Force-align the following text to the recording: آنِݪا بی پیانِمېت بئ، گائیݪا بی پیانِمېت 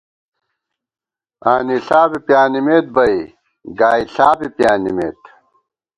آنِݪا 1.51 2.01
بی 2.09 2.19
پیانِمېت 2.25 2.85
بئ، 2.95 3.15
گائیݪا 3.79 4.29
بی 4.39 4.47
پیانِمېت 4.57 5.21